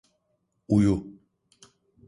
[0.69, 0.95] Uyu.